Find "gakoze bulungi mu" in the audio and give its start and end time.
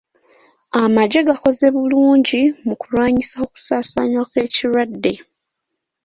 1.27-2.73